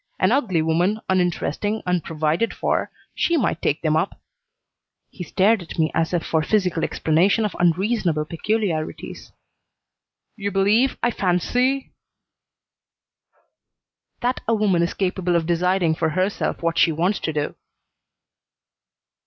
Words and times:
An 0.19 0.31
ugly 0.31 0.63
woman, 0.63 0.99
uninteresting, 1.09 1.83
unprovided 1.85 2.55
for 2.55 2.89
she 3.13 3.37
might 3.37 3.61
take 3.61 3.83
them 3.83 3.95
up." 3.95 4.19
He 5.11 5.23
stared 5.23 5.61
at 5.61 5.77
me 5.77 5.91
as 5.93 6.11
if 6.11 6.25
for 6.25 6.41
physical 6.41 6.83
explanation 6.83 7.45
of 7.45 7.55
unreasonable 7.59 8.25
peculiarities. 8.25 9.31
"You 10.35 10.49
believe, 10.49 10.97
I 11.03 11.11
fancy" 11.11 11.91
"That 14.21 14.41
a 14.47 14.55
woman 14.55 14.81
is 14.81 14.95
capable 14.95 15.35
of 15.35 15.45
deciding 15.45 15.93
for 15.93 16.09
herself 16.09 16.63
what 16.63 16.79
she 16.79 16.91
wants 16.91 17.19
to 17.19 17.31
do." 17.31 17.53